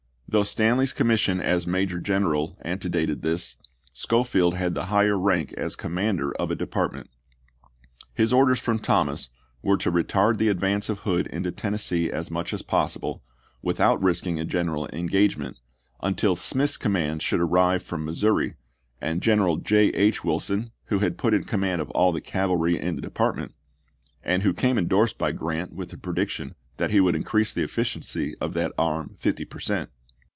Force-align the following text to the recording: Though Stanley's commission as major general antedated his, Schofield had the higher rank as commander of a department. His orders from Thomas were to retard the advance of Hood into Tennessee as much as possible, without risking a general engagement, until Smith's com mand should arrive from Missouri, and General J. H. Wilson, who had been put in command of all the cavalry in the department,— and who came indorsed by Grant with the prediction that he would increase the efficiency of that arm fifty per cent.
Though 0.33 0.43
Stanley's 0.43 0.93
commission 0.93 1.41
as 1.41 1.67
major 1.67 1.99
general 1.99 2.57
antedated 2.61 3.21
his, 3.21 3.57
Schofield 3.91 4.53
had 4.55 4.75
the 4.75 4.85
higher 4.85 5.19
rank 5.19 5.51
as 5.57 5.75
commander 5.75 6.33
of 6.37 6.49
a 6.49 6.55
department. 6.55 7.09
His 8.13 8.31
orders 8.31 8.61
from 8.61 8.79
Thomas 8.79 9.31
were 9.61 9.75
to 9.75 9.91
retard 9.91 10.37
the 10.37 10.47
advance 10.47 10.87
of 10.87 10.99
Hood 10.99 11.27
into 11.27 11.51
Tennessee 11.51 12.09
as 12.09 12.31
much 12.31 12.53
as 12.53 12.61
possible, 12.61 13.21
without 13.61 14.01
risking 14.01 14.39
a 14.39 14.45
general 14.45 14.87
engagement, 14.93 15.57
until 16.01 16.37
Smith's 16.37 16.77
com 16.77 16.93
mand 16.93 17.21
should 17.21 17.41
arrive 17.41 17.83
from 17.83 18.05
Missouri, 18.05 18.55
and 19.01 19.21
General 19.21 19.57
J. 19.57 19.87
H. 19.89 20.23
Wilson, 20.23 20.71
who 20.85 20.99
had 20.99 21.17
been 21.17 21.21
put 21.21 21.33
in 21.33 21.43
command 21.43 21.81
of 21.81 21.89
all 21.91 22.13
the 22.13 22.21
cavalry 22.21 22.79
in 22.79 22.95
the 22.95 23.01
department,— 23.01 23.53
and 24.23 24.43
who 24.43 24.53
came 24.53 24.77
indorsed 24.77 25.17
by 25.17 25.33
Grant 25.33 25.75
with 25.75 25.89
the 25.89 25.97
prediction 25.97 26.55
that 26.77 26.91
he 26.91 27.01
would 27.01 27.17
increase 27.17 27.51
the 27.51 27.63
efficiency 27.63 28.33
of 28.39 28.53
that 28.53 28.71
arm 28.77 29.17
fifty 29.17 29.43
per 29.43 29.59
cent. 29.59 29.89